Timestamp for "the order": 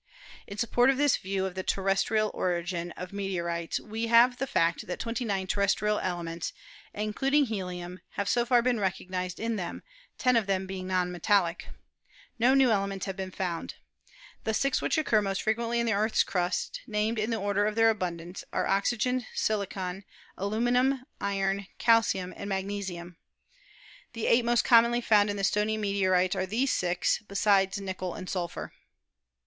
17.29-17.67